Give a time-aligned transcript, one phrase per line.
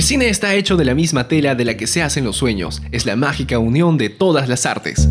[0.00, 2.80] El cine está hecho de la misma tela de la que se hacen los sueños,
[2.90, 5.06] es la mágica unión de todas las artes.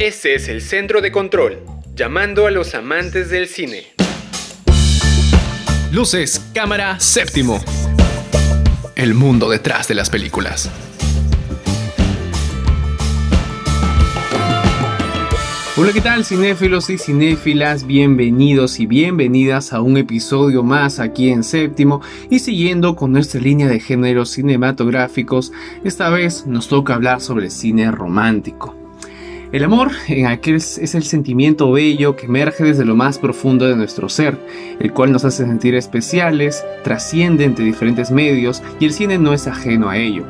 [0.00, 1.62] Ese es el centro de control,
[1.94, 3.94] llamando a los amantes del cine.
[5.92, 7.62] Luces, cámara, séptimo.
[8.96, 10.68] El mundo detrás de las películas.
[15.76, 17.84] Hola, ¿qué tal cinéfilos y cinéfilas?
[17.84, 22.00] Bienvenidos y bienvenidas a un episodio más aquí en Séptimo
[22.30, 25.50] y siguiendo con nuestra línea de géneros cinematográficos,
[25.82, 28.76] esta vez nos toca hablar sobre cine romántico.
[29.50, 33.74] El amor en aquel es el sentimiento bello que emerge desde lo más profundo de
[33.74, 34.38] nuestro ser,
[34.78, 39.48] el cual nos hace sentir especiales, trasciende entre diferentes medios y el cine no es
[39.48, 40.24] ajeno a ello.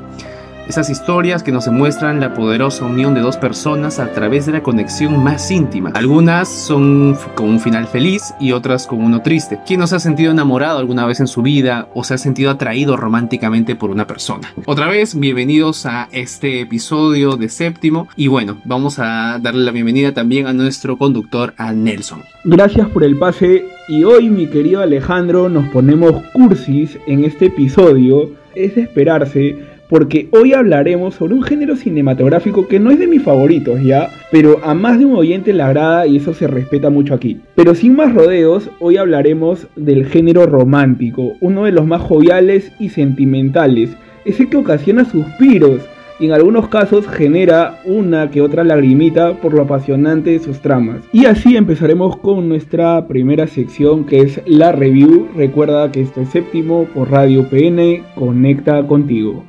[0.67, 4.63] Esas historias que nos demuestran la poderosa unión de dos personas a través de la
[4.63, 5.91] conexión más íntima.
[5.95, 9.61] Algunas son con un final feliz y otras con uno triste.
[9.67, 12.97] ¿Quién nos ha sentido enamorado alguna vez en su vida o se ha sentido atraído
[12.97, 14.55] románticamente por una persona?
[14.65, 20.15] Otra vez, bienvenidos a este episodio de séptimo y bueno, vamos a darle la bienvenida
[20.15, 22.23] también a nuestro conductor, a Nelson.
[22.45, 28.31] Gracias por el pase y hoy mi querido Alejandro nos ponemos cursis en este episodio.
[28.55, 33.23] Es de esperarse porque hoy hablaremos sobre un género cinematográfico que no es de mis
[33.23, 37.15] favoritos ya, pero a más de un oyente le agrada y eso se respeta mucho
[37.15, 37.41] aquí.
[37.55, 42.89] Pero sin más rodeos, hoy hablaremos del género romántico, uno de los más joviales y
[42.89, 45.83] sentimentales, ese que ocasiona suspiros
[46.19, 51.03] y en algunos casos genera una que otra lagrimita por lo apasionante de sus tramas.
[51.13, 55.29] Y así empezaremos con nuestra primera sección que es la review.
[55.37, 59.45] Recuerda que esto es séptimo por Radio PN, conecta contigo.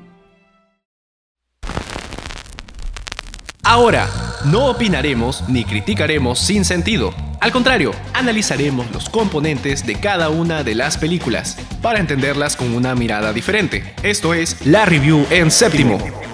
[3.67, 4.07] Ahora,
[4.45, 7.15] no opinaremos ni criticaremos sin sentido.
[7.39, 12.93] Al contrario, analizaremos los componentes de cada una de las películas para entenderlas con una
[12.93, 13.95] mirada diferente.
[14.03, 16.24] Esto es la review en séptimo.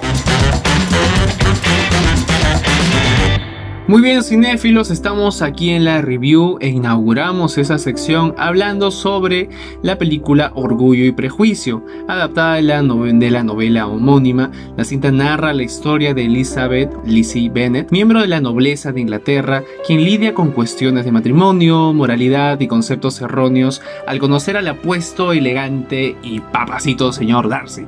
[3.92, 9.50] Muy bien, cinéfilos, estamos aquí en la review e inauguramos esa sección hablando sobre
[9.84, 14.50] la película Orgullo y Prejuicio, adaptada de la, novela homónima.
[14.78, 19.62] La cinta narra la historia de Elizabeth Lizzie Bennet, miembro de la nobleza de Inglaterra,
[19.86, 26.16] quien lidia con cuestiones de matrimonio, moralidad y conceptos erróneos al conocer al apuesto, elegante
[26.24, 27.88] y papacito señor Darcy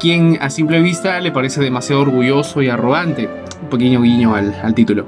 [0.00, 3.28] quien a simple vista le parece demasiado orgulloso y arrogante.
[3.62, 5.06] Un pequeño guiño al, título.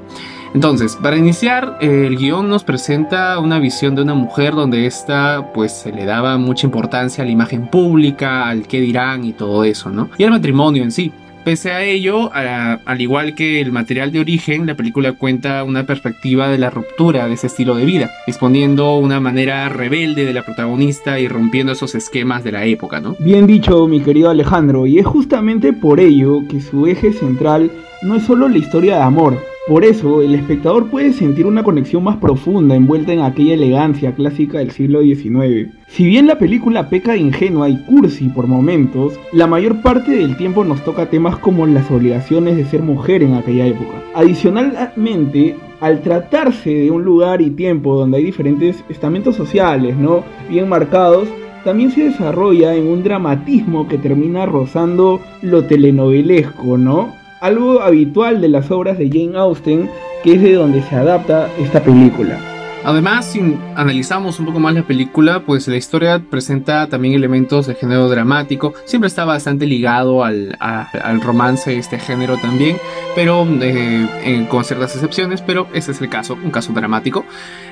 [0.53, 5.71] Entonces, para iniciar, el guion nos presenta una visión de una mujer donde esta pues
[5.71, 9.89] se le daba mucha importancia a la imagen pública, al qué dirán y todo eso,
[9.89, 10.09] ¿no?
[10.17, 11.11] Y al matrimonio en sí.
[11.43, 16.47] Pese a ello, al igual que el material de origen, la película cuenta una perspectiva
[16.47, 21.19] de la ruptura de ese estilo de vida, exponiendo una manera rebelde de la protagonista
[21.19, 23.17] y rompiendo esos esquemas de la época, ¿no?
[23.19, 27.69] Bien dicho, mi querido Alejandro, y es justamente por ello que su eje central
[28.03, 32.03] no es solo la historia de amor, por eso, el espectador puede sentir una conexión
[32.03, 35.71] más profunda envuelta en aquella elegancia clásica del siglo XIX.
[35.87, 40.35] Si bien la película peca de ingenua y cursi por momentos, la mayor parte del
[40.35, 44.03] tiempo nos toca temas como las obligaciones de ser mujer en aquella época.
[44.13, 50.25] Adicionalmente, al tratarse de un lugar y tiempo donde hay diferentes estamentos sociales, ¿no?
[50.49, 51.29] Bien marcados,
[51.63, 57.22] también se desarrolla en un dramatismo que termina rozando lo telenovelesco, ¿no?
[57.43, 59.89] Algo habitual de las obras de Jane Austen,
[60.23, 62.39] que es de donde se adapta esta película.
[62.85, 67.75] Además, si analizamos un poco más la película, pues la historia presenta también elementos de
[67.75, 68.73] género dramático.
[68.85, 70.57] Siempre está bastante ligado al,
[71.21, 72.77] romance, este género también,
[73.13, 77.25] pero eh, con ciertas excepciones, pero ese es el caso, un caso dramático.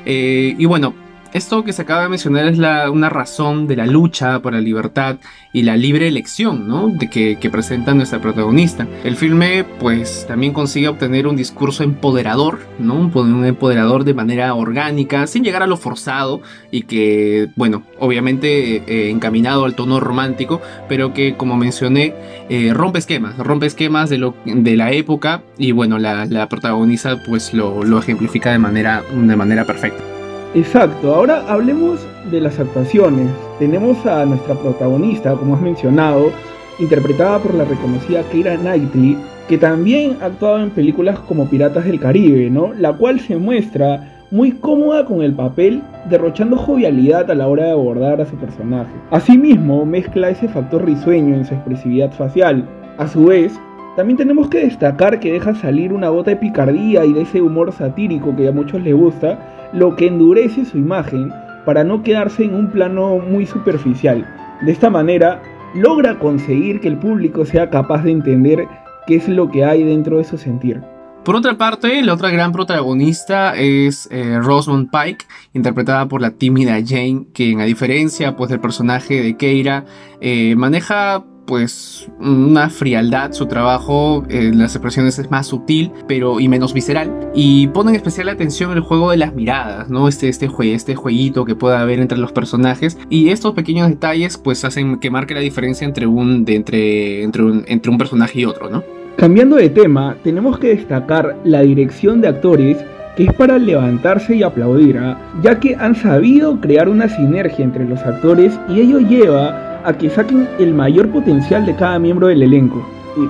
[0.06, 0.94] Eh, y bueno,
[1.34, 5.18] esto que se acaba de mencionar es una razón de la lucha por la libertad
[5.53, 6.88] y la libre elección, ¿no?
[6.90, 8.88] De que, presenta nuestra protagonista.
[9.03, 12.96] El filme, pues, también consigue obtener un discurso empoderador, ¿no?
[12.96, 16.41] Un, empoderador de manera orgánica, sin llegar a lo forzado
[16.72, 22.14] y que, bueno, obviamente eh, encaminado al tono romántico, pero que, como mencioné,
[22.50, 27.22] eh, rompe esquemas, rompe esquemas de, lo, de la época y, bueno, la, la protagonista,
[27.28, 30.10] pues, lo, lo ejemplifica de manera, de manera perfecta.
[30.53, 33.30] Exacto, ahora hablemos de las actuaciones.
[33.58, 36.30] Tenemos a nuestra protagonista, como has mencionado,
[36.78, 39.18] interpretada por la reconocida Keira Knightley,
[39.48, 42.74] que también ha actuado en películas como Piratas del Caribe, ¿no?
[42.74, 47.72] La cual se muestra muy cómoda con el papel, derrochando jovialidad a la hora de
[47.72, 48.92] abordar a su personaje.
[49.09, 52.68] Asimismo, mezcla ese factor risueño en su expresividad facial.
[52.98, 53.58] A su vez,
[53.96, 57.72] también tenemos que destacar que deja salir una gota de picardía y de ese humor
[57.72, 61.32] satírico que a muchos les gusta, lo que endurece su imagen
[61.66, 64.28] para no quedarse en un plano muy superficial.
[64.66, 65.41] De esta manera,
[65.76, 68.68] logra conseguir que el público sea capaz de entender
[69.08, 70.82] qué es lo que hay dentro de su sentir.
[71.23, 76.79] Por otra parte, la otra gran protagonista es eh, Rosamund Pike, interpretada por la tímida
[76.84, 79.85] Jane, quien a diferencia pues, del personaje de Keira,
[80.20, 86.47] eh, maneja pues una frialdad, su trabajo en las expresiones es más sutil pero y
[86.47, 90.08] menos visceral y pone en especial atención el juego de las miradas, ¿no?
[90.08, 94.64] Este, este, este jueguito que pueda haber entre los personajes y estos pequeños detalles pues
[94.66, 98.70] hacen que marque la diferencia entre un, entre, entre, un, entre un personaje y otro,
[98.70, 98.84] ¿no?
[99.17, 102.78] Cambiando de tema, tenemos que destacar la dirección de actores
[103.16, 105.17] que es para levantarse y aplaudir, ¿ah?
[105.43, 110.09] ya que han sabido crear una sinergia entre los actores y ello lleva a que
[110.09, 112.85] saquen el mayor potencial de cada miembro del elenco.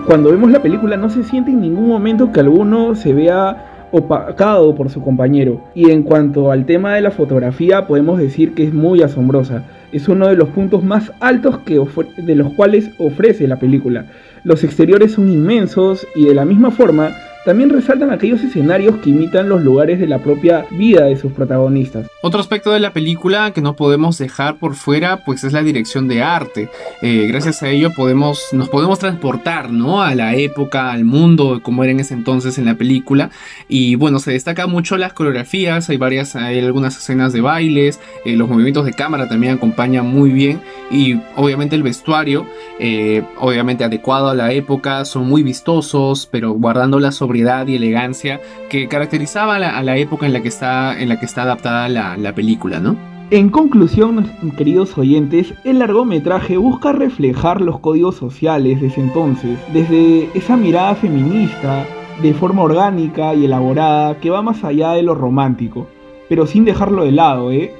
[0.05, 4.73] Cuando vemos la película no se siente en ningún momento que alguno se vea opacado
[4.75, 5.61] por su compañero.
[5.75, 9.63] Y en cuanto al tema de la fotografía, podemos decir que es muy asombrosa.
[9.91, 11.83] Es uno de los puntos más altos que
[12.17, 14.05] de los cuales ofrece la película.
[14.43, 17.09] Los exteriores son inmensos y de la misma forma
[17.45, 22.07] también resaltan aquellos escenarios que imitan los lugares de la propia vida de sus protagonistas.
[22.21, 26.07] Otro aspecto de la película que no podemos dejar por fuera pues es la dirección
[26.07, 26.69] de arte.
[27.01, 30.01] Eh, gracias a ello podemos, nos podemos transportar ¿no?
[30.03, 33.31] a la época, al mundo, como era en ese entonces en la película.
[33.67, 38.35] Y bueno, se destaca mucho las coreografías, hay varias, hay algunas escenas de bailes, eh,
[38.35, 40.61] los movimientos de cámara también acompañan muy bien
[40.91, 42.45] y obviamente el vestuario,
[42.79, 48.87] eh, obviamente adecuado a la época, son muy vistosos, pero guardando la y elegancia que
[48.87, 52.33] caracterizaba a la, época en la que está, en la que está adaptada la, la
[52.33, 52.95] película, ¿no?
[53.31, 60.29] En conclusión, queridos oyentes, el largometraje busca reflejar los códigos sociales de ese entonces, desde
[60.33, 61.85] esa mirada feminista,
[62.21, 65.87] de forma orgánica y elaborada, que va más allá de lo romántico,
[66.27, 67.73] pero sin dejarlo de lado, ¿eh?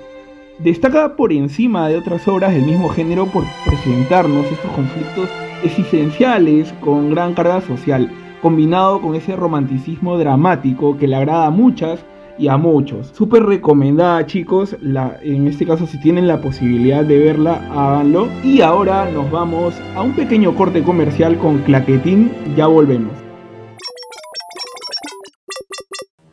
[0.59, 5.30] Destaca por encima de otras obras del mismo género por presentarnos estos conflictos
[5.63, 8.09] existenciales con gran carga social,
[8.42, 12.00] combinado con ese romanticismo dramático que le agrada a muchas
[12.38, 13.12] y a muchos.
[13.14, 14.76] Súper recomendada chicos,
[15.22, 18.28] en este caso si tienen la posibilidad de verla, háganlo.
[18.44, 23.14] Y ahora nos vamos a un pequeño corte comercial con Claquetín, ya volvemos.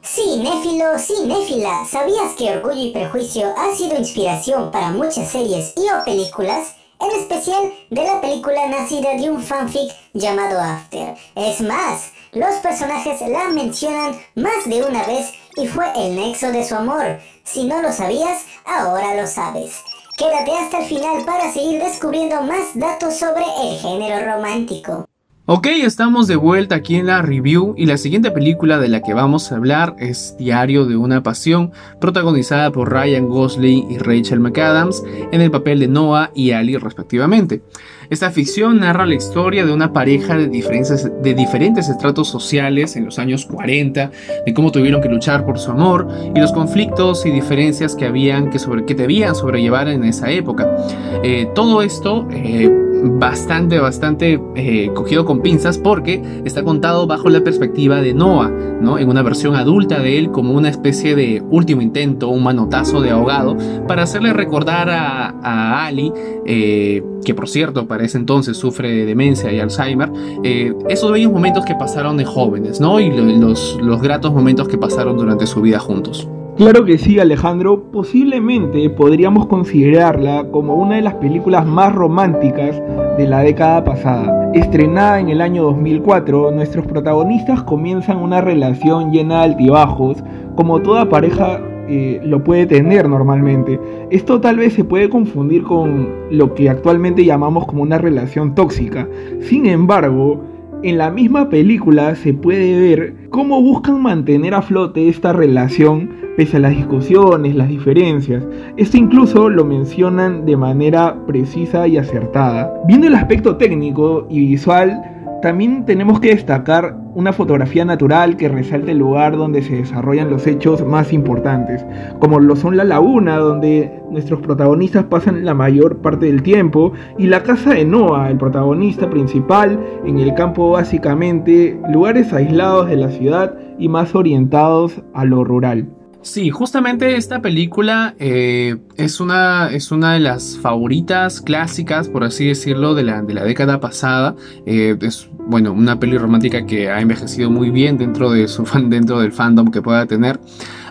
[0.03, 6.05] Cinéfilo, cinéfila, ¿sabías que Orgullo y Prejuicio ha sido inspiración para muchas series y o
[6.05, 6.78] películas?
[7.00, 11.17] En especial de la película nacida de un fanfic llamado After.
[11.35, 16.65] Es más, los personajes la mencionan más de una vez y fue el nexo de
[16.65, 17.21] su amor.
[17.45, 19.83] Si no lo sabías, ahora lo sabes.
[20.17, 25.09] Quédate hasta el final para seguir descubriendo más datos sobre el género romántico.
[25.50, 29.15] Ok, estamos de vuelta aquí en la review y la siguiente película de la que
[29.15, 35.03] vamos a hablar es Diario de una Pasión, protagonizada por Ryan Gosling y Rachel McAdams
[35.33, 37.62] en el papel de Noah y Ali respectivamente.
[38.11, 43.47] Esta ficción narra la historia de una pareja de diferentes, estratos sociales en los años
[43.47, 44.11] 40,
[44.45, 48.50] de cómo tuvieron que luchar por su amor y los conflictos y diferencias que, habían,
[48.50, 50.77] que, sobre, debían sobrellevar en esa época.
[51.23, 52.29] Eh, todo esto...
[52.33, 58.50] Eh, bastante, bastante eh, cogido con pinzas porque está contado bajo la perspectiva de Noah,
[58.81, 58.99] ¿no?
[58.99, 63.11] En una versión adulta de él como una especie de último intento, un manotazo de
[63.11, 63.56] ahogado
[63.87, 66.12] para hacerle recordar a, Ali,
[66.45, 70.11] eh, que por cierto para ese entonces sufre de demencia y Alzheimer,
[70.43, 73.00] eh, esos bellos momentos que pasaron de jóvenes, ¿no?
[73.00, 76.28] Y los, los gratos momentos que pasaron durante su vida juntos.
[76.59, 77.85] Claro que sí, Alejandro.
[77.93, 82.83] Posiblemente podríamos considerarla como una de las películas más románticas
[83.17, 84.50] de la década pasada.
[84.55, 90.17] Estrenada en el año 2004, nuestros protagonistas comienzan una relación llena de altibajos,
[90.57, 93.79] como toda pareja eh, lo puede tener normalmente.
[94.11, 99.07] Esto tal vez se puede confundir con lo que actualmente llamamos como una relación tóxica.
[99.43, 100.43] Sin embargo,
[100.82, 106.58] en la misma película se puede ver cómo buscan mantener a flote esta relación pese
[106.58, 108.47] a las discusiones, las diferencias.
[108.76, 112.73] Esto incluso lo mencionan de manera precisa y acertada.
[112.87, 118.92] Viendo el aspecto técnico y visual, también tenemos que destacar una fotografía natural que resalte
[118.92, 121.85] el lugar donde se desarrollan los hechos más importantes,
[122.18, 127.26] como lo son la laguna donde nuestros protagonistas pasan la mayor parte del tiempo y
[127.26, 133.11] la casa de Noah, el protagonista principal, en el campo básicamente, lugares aislados de la
[133.11, 135.98] ciudad y más orientados a lo rural.
[136.21, 142.47] Sí, justamente esta película eh, es, una, es una de las favoritas clásicas, por así
[142.49, 144.35] decirlo, de la, de la década pasada.
[144.67, 149.21] Eh, es bueno, una peli romántica que ha envejecido muy bien dentro de su dentro
[149.21, 150.41] del fandom que pueda tener.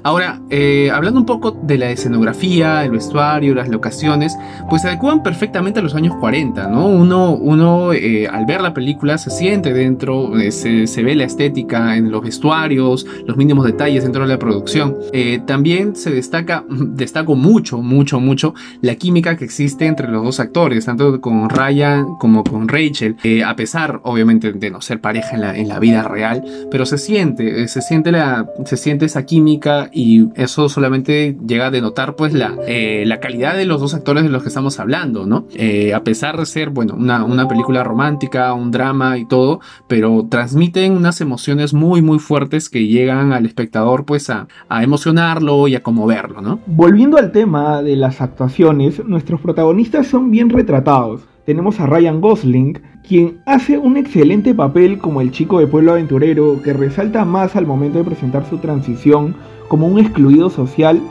[0.03, 4.37] Ahora, eh, hablando un poco de la escenografía, el vestuario, las locaciones,
[4.69, 6.87] pues se adecuan perfectamente a los años 40, ¿no?
[6.87, 11.95] Uno, uno eh, al ver la película se siente dentro, eh, se, ve la estética
[11.95, 14.97] en los vestuarios, los mínimos detalles dentro de la producción.
[15.45, 20.85] también se destaca, destaco mucho, mucho, mucho la química que existe entre los dos actores,
[20.85, 25.57] tanto con Ryan como con Rachel, a pesar, obviamente, de no ser pareja en la,
[25.57, 30.29] en la vida real, pero se siente, se siente, la, se siente esa química y
[30.35, 34.29] eso solamente llega a denotar pues la, eh, la calidad de los dos actores de
[34.29, 35.45] los que estamos hablando, ¿no?
[35.55, 40.27] Eh, a pesar de ser, bueno, una, una, película romántica, un drama y todo, pero
[40.29, 45.75] transmiten unas emociones muy muy fuertes que llegan al espectador pues a, a emocionarlo y
[45.75, 46.59] a conmoverlo, ¿no?
[46.67, 52.81] Volviendo al tema de las actuaciones, nuestros protagonistas son bien retratados tenemos a Ryan Gosling,
[53.07, 57.65] quien hace un excelente papel como el chico de pueblo aventurero que resalta más al
[57.65, 59.33] momento de presentar su transición
[59.67, 61.01] como un excluido social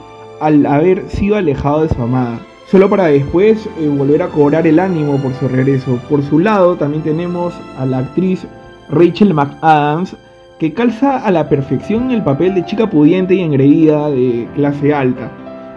[0.40, 4.78] al haber sido alejado de su amada, solo para después eh, volver a cobrar el
[4.78, 5.98] ánimo por su regreso.
[6.08, 8.46] Por su lado también tenemos a la actriz
[8.88, 10.16] Rachel McAdams,
[10.58, 15.30] que calza a la perfección el papel de chica pudiente y engreída de clase alta,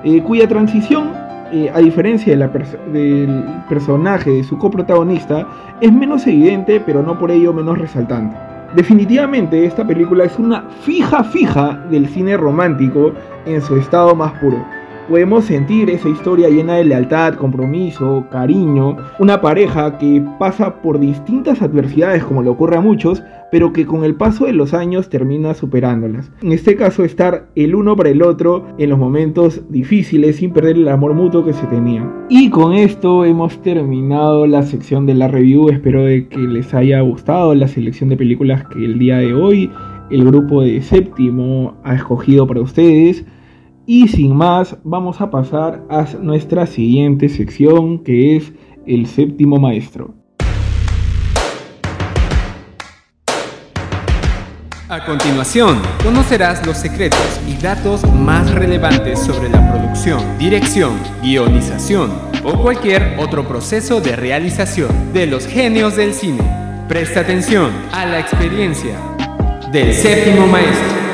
[0.03, 1.11] eh, cuya transición,
[1.51, 5.47] eh, a diferencia del personaje de su coprotagonista,
[5.81, 8.37] es menos evidente pero no por ello menos resaltante.
[8.75, 13.13] Definitivamente esta película es una fija fija del cine romántico
[13.45, 14.63] en su estado más puro.
[15.09, 21.63] Podemos sentir esa historia llena de lealtad, compromiso, cariño, una pareja que pasa por distintas
[21.63, 25.55] adversidades como le ocurre a muchos, pero que con el paso de los años termina
[25.55, 26.29] superándolas.
[26.43, 30.75] En este caso, estar el uno para el otro en los momentos difíciles sin perder
[30.75, 32.07] el amor mutuo que se tenía.
[32.29, 35.69] Y con esto hemos terminado la sección de la review.
[35.69, 39.71] Espero de que les haya gustado la selección de películas que el día de hoy
[40.11, 43.25] el grupo de séptimo ha escogido para ustedes.
[43.91, 48.53] Y sin más, vamos a pasar a nuestra siguiente sección que es
[48.85, 50.13] el séptimo maestro.
[54.89, 60.91] A continuación, conocerás los secretos y datos más relevantes sobre la producción, dirección,
[61.23, 62.11] guionización
[62.43, 66.43] o cualquier otro proceso de realización de los genios del cine.
[66.87, 68.99] Presta atención a la experiencia
[69.71, 71.08] del séptimo maestro.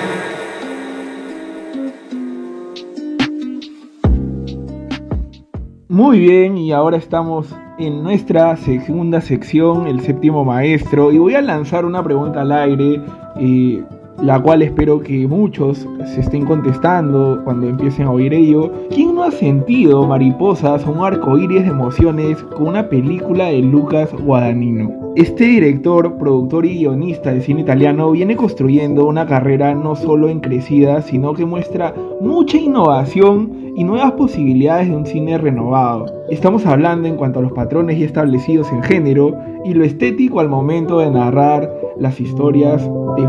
[5.96, 11.42] Muy bien, y ahora estamos en nuestra segunda sección, el séptimo maestro, y voy a
[11.42, 13.02] lanzar una pregunta al aire,
[13.40, 13.82] eh,
[14.22, 18.74] la cual espero que muchos se estén contestando cuando empiecen a oír ello.
[18.90, 23.62] ¿Quién no ha sentido mariposas o un arco iris de emociones con una película de
[23.62, 25.14] Lucas Guadagnino?
[25.16, 30.42] Este director, productor y guionista de cine italiano viene construyendo una carrera no solo en
[30.42, 36.06] crecida, sino que muestra mucha innovación y nuevas posibilidades de un cine renovado.
[36.30, 40.50] Estamos hablando en cuanto a los patrones ya establecidos en género y lo estético al
[40.50, 43.26] momento de narrar las historias de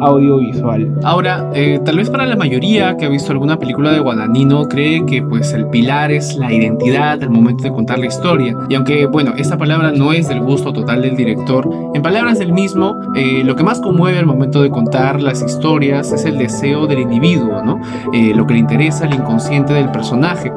[0.00, 0.94] audiovisual.
[1.02, 5.04] Ahora, eh, tal vez para la mayoría que ha visto alguna película de Guadagnino cree
[5.06, 8.56] que pues el pilar es la identidad al momento de contar la historia.
[8.68, 12.52] Y aunque bueno, esta palabra no es del gusto total del director, en palabras del
[12.52, 16.86] mismo, eh, lo que más conmueve al momento de contar las historias es el deseo
[16.86, 17.80] del individuo, ¿no?
[18.12, 20.52] Eh, lo que le interesa al inconsciente del personaje.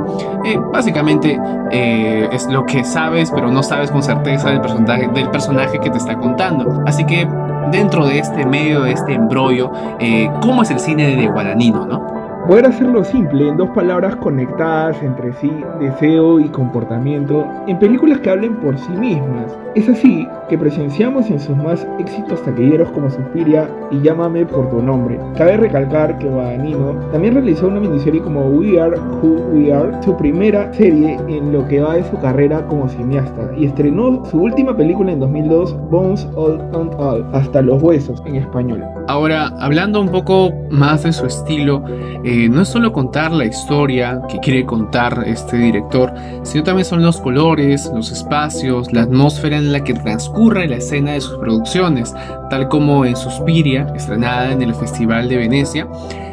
[0.71, 1.39] básicamente
[1.71, 5.97] es lo que sabes pero no sabes con certeza del personaje, del personaje que te
[5.97, 6.83] está contando.
[6.85, 7.27] Así que
[7.71, 12.16] dentro de este medio, de este embrollo, eh, cómo es el cine de Guadagnino, ¿no?
[12.47, 15.51] Poder hacerlo simple en dos palabras conectadas entre sí,
[15.81, 19.53] deseo y comportamiento, en películas que hablen por sí mismas.
[19.75, 24.81] Es así que presenciamos en sus más éxitos taquilleros como Suspiria y Llámame por tu
[24.81, 25.19] nombre.
[25.37, 30.15] Cabe recalcar que Guadagnino también realizó una miniserie como We Are Who We Are, su
[30.15, 34.75] primera serie en lo que va de su carrera como cineasta, y estrenó su última
[34.75, 38.83] película en 2002, Bones All and All, hasta los huesos en español.
[39.09, 41.83] Ahora, hablando un poco más de su estilo,
[42.23, 46.13] eh, no es solo contar la historia que quiere contar este director,
[46.43, 51.13] sino también son los colores, los espacios, la atmósfera en la que transcurre la escena
[51.13, 52.13] de sus producciones,
[52.49, 55.87] tal como en Suspiria, estrenada en el Festival de Venecia,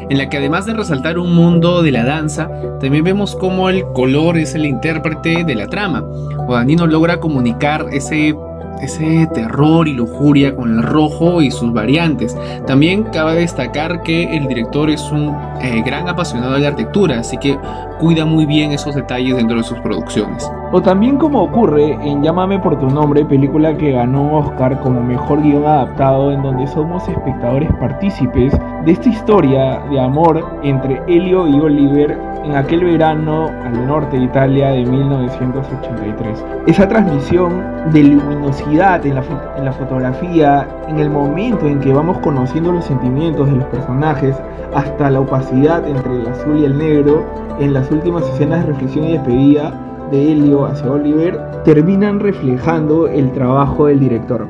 [0.09, 3.83] en la que además de resaltar un mundo de la danza, también vemos cómo el
[3.93, 6.01] color es el intérprete de la trama.
[6.45, 8.35] Guadagnino logra comunicar ese
[8.81, 12.35] ese terror y lujuria con el rojo y sus variantes.
[12.67, 17.37] También cabe destacar que el director es un eh, gran apasionado de la arquitectura, así
[17.37, 17.57] que
[17.99, 20.49] cuida muy bien esos detalles dentro de sus producciones.
[20.71, 25.41] O también como ocurre en Llámame por tu nombre, película que ganó Oscar como mejor
[25.41, 28.53] guion adaptado en donde somos espectadores partícipes
[28.83, 34.23] de esta historia de amor entre Elio y Oliver en aquel verano al norte de
[34.23, 36.45] Italia de 1983.
[36.67, 39.23] Esa transmisión de luminosidad en la,
[39.57, 44.35] en la fotografía, en el momento en que vamos conociendo los sentimientos de los personajes,
[44.73, 47.23] hasta la opacidad entre el azul y el negro,
[47.59, 49.73] en las últimas escenas de reflexión y despedida,
[50.15, 54.47] de Helio hacia Oliver terminan reflejando el trabajo del director.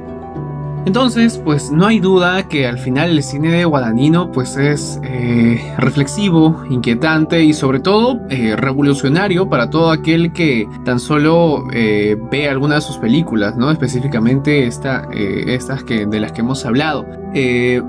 [0.85, 5.73] Entonces, pues no hay duda que al final el cine de Guadagnino pues es eh,
[5.79, 12.47] reflexivo, inquietante y sobre todo eh, revolucionario para todo aquel que tan solo eh, ve
[12.47, 13.71] alguna de sus películas, ¿no?
[13.71, 17.05] Específicamente esta, estas que, de las que hemos hablado.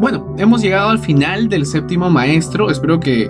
[0.00, 2.70] bueno, hemos llegado al final del séptimo maestro.
[2.70, 3.28] Espero que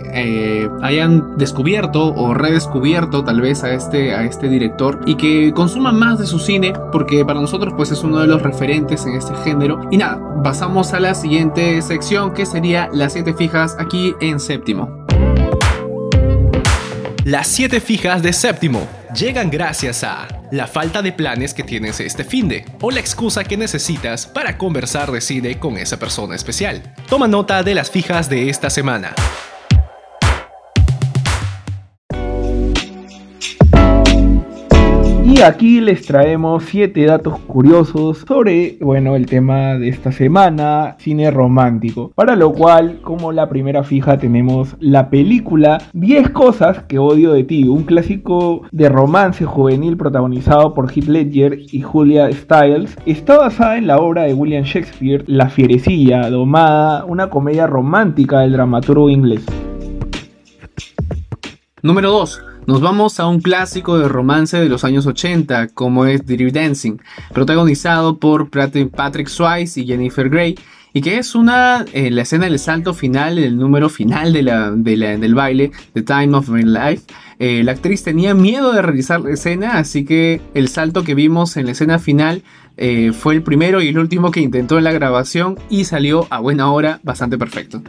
[0.83, 6.19] hayan descubierto o redescubierto tal vez a este, a este director y que consuman más
[6.19, 9.56] de su cine porque para nosotros pues es uno de los referentes en este género
[9.91, 15.07] y nada, pasamos a la siguiente sección que sería las 7 fijas aquí en séptimo.
[17.25, 22.23] Las 7 fijas de séptimo llegan gracias a la falta de planes que tienes este
[22.23, 26.83] fin de o la excusa que necesitas para conversar de cine con esa persona especial.
[27.09, 29.15] Toma nota de las fijas de esta semana.
[35.37, 41.31] Y aquí les traemos 7 datos curiosos sobre, bueno, el tema de esta semana, cine
[41.31, 42.11] romántico.
[42.15, 47.45] Para lo cual, como la primera fija, tenemos la película 10 cosas que odio de
[47.45, 52.97] ti, un clásico de romance juvenil protagonizado por Heath Ledger y Julia Stiles.
[53.05, 58.53] Está basada en la obra de William Shakespeare, La Fierecilla, domada, una comedia romántica del
[58.53, 59.45] dramaturgo inglés.
[61.83, 62.56] Número 2.
[62.67, 66.97] Nos vamos a un clásico de romance de los años 80, como es Dirty Dancing,
[67.33, 70.57] protagonizado por Patrick Swayze y Jennifer Grey,
[70.93, 74.73] y que es una, eh, la escena del salto final, el número final de la,
[74.73, 77.05] del baile, The Time of My Life.
[77.39, 81.57] Eh, la actriz tenía miedo de realizar la escena, así que el salto que vimos
[81.57, 82.43] en la escena final
[82.77, 86.41] eh, fue el primero y el último que intentó en la grabación y salió a
[86.41, 87.81] buena hora bastante perfecto.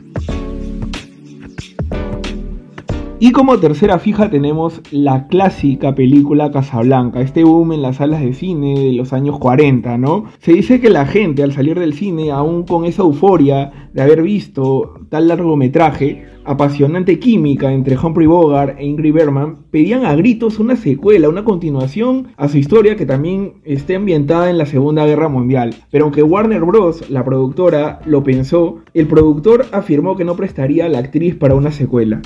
[3.19, 8.33] Y como tercera fija tenemos la clásica película Casablanca, este boom en las salas de
[8.33, 10.25] cine de los años 40, ¿no?
[10.37, 14.21] Se dice que la gente al salir del cine, aún con esa euforia de haber
[14.21, 20.75] visto tal largometraje, apasionante química entre Humphrey Bogart e Ingrid Bergman, pedían a gritos una
[20.75, 25.73] secuela, una continuación a su historia que también esté ambientada en la Segunda Guerra Mundial.
[25.89, 30.89] Pero aunque Warner Bros., la productora, lo pensó, el productor afirmó que no prestaría a
[30.89, 32.21] la actriz para una secuela.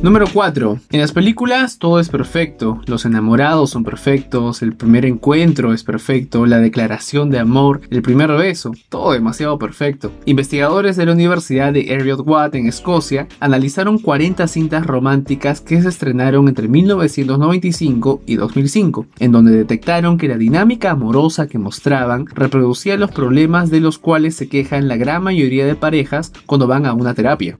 [0.00, 0.78] Número 4.
[0.92, 6.46] En las películas todo es perfecto, los enamorados son perfectos, el primer encuentro es perfecto,
[6.46, 10.12] la declaración de amor, el primer beso, todo demasiado perfecto.
[10.24, 15.88] Investigadores de la Universidad de Heriot Watt en Escocia analizaron 40 cintas románticas que se
[15.88, 22.96] estrenaron entre 1995 y 2005, en donde detectaron que la dinámica amorosa que mostraban reproducía
[22.96, 26.92] los problemas de los cuales se quejan la gran mayoría de parejas cuando van a
[26.92, 27.58] una terapia.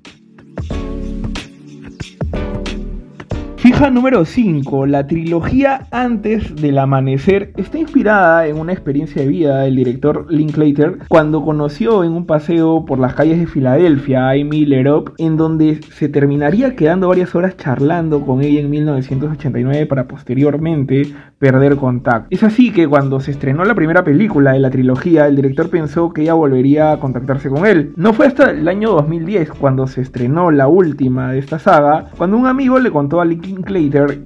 [3.58, 4.86] Fija número 5.
[4.86, 10.98] La trilogía Antes del Amanecer está inspirada en una experiencia de vida del director Linklater
[11.08, 15.80] cuando conoció en un paseo por las calles de Filadelfia a Amy Lerop, en donde
[15.92, 22.28] se terminaría quedando varias horas charlando con ella en 1989 para posteriormente perder contacto.
[22.30, 26.12] Es así que cuando se estrenó la primera película de la trilogía, el director pensó
[26.12, 27.92] que ella volvería a contactarse con él.
[27.96, 32.36] No fue hasta el año 2010 cuando se estrenó la última de esta saga, cuando
[32.36, 33.47] un amigo le contó a Linklater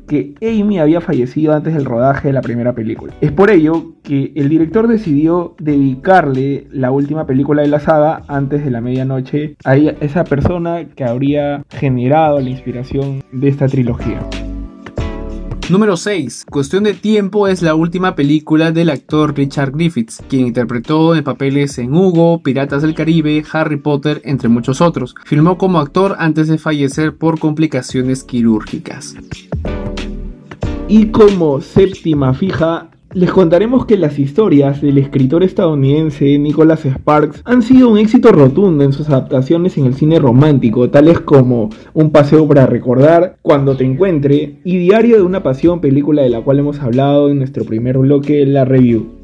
[0.07, 3.15] que Amy había fallecido antes del rodaje de la primera película.
[3.21, 8.65] Es por ello que el director decidió dedicarle la última película de la saga antes
[8.65, 14.21] de la medianoche a esa persona que habría generado la inspiración de esta trilogía.
[15.73, 16.45] Número 6.
[16.51, 21.79] Cuestión de tiempo es la última película del actor Richard Griffiths, quien interpretó en papeles
[21.79, 25.15] en Hugo, Piratas del Caribe, Harry Potter, entre muchos otros.
[25.25, 29.15] Filmó como actor antes de fallecer por complicaciones quirúrgicas.
[30.89, 37.63] Y como séptima fija, les contaremos que las historias del escritor estadounidense Nicholas Sparks han
[37.63, 42.47] sido un éxito rotundo en sus adaptaciones en el cine romántico, tales como Un paseo
[42.49, 46.81] para recordar, Cuando te encuentre y Diario de una pasión, película de la cual hemos
[46.81, 49.22] hablado en nuestro primer bloque, la review.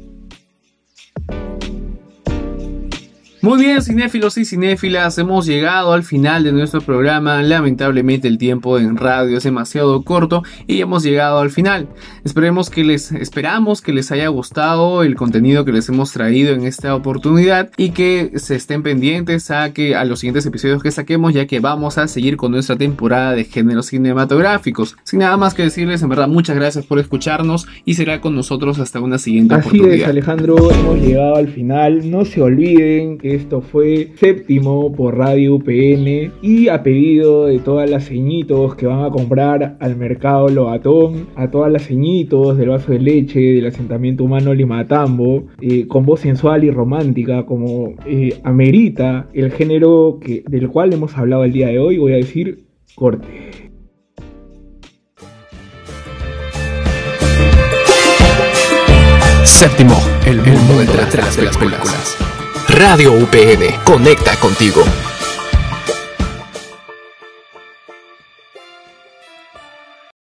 [3.41, 7.41] Muy bien, cinéfilos y cinéfilas, hemos llegado al final de nuestro programa.
[7.41, 11.87] Lamentablemente el tiempo en radio es demasiado corto y hemos llegado al final.
[12.25, 16.65] Esperemos que les esperamos que les haya gustado el contenido que les hemos traído en
[16.65, 21.33] esta oportunidad y que se estén pendientes a que a los siguientes episodios que saquemos,
[21.33, 24.97] ya que vamos a seguir con nuestra temporada de géneros cinematográficos.
[25.05, 28.79] Sin nada más que decirles, en verdad muchas gracias por escucharnos y será con nosotros
[28.79, 29.95] hasta una siguiente Así oportunidad.
[29.95, 32.11] es, Alejandro, hemos llegado al final.
[32.11, 37.89] No se olviden que esto fue séptimo por Radio UPN y a pedido de todas
[37.89, 42.91] las ceñitos que van a comprar al mercado Lobatón, a todas las ceñitos del vaso
[42.91, 49.27] de leche del asentamiento humano Limatambo, eh, con voz sensual y romántica como eh, amerita
[49.33, 52.65] el género que, del cual hemos hablado el día de hoy, voy a decir
[52.95, 53.27] corte.
[59.43, 62.38] Séptimo, el mundo detrás de las películas.
[62.69, 64.83] Radio UPN, conecta contigo.